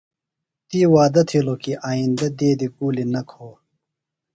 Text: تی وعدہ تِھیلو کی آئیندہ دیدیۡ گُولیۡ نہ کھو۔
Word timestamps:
تی 0.67 0.79
وعدہ 0.93 1.21
تِھیلو 1.29 1.55
کی 1.63 1.73
آئیندہ 1.89 2.27
دیدیۡ 2.37 2.73
گُولیۡ 2.75 3.09
نہ 3.13 3.21
کھو۔ 3.29 3.47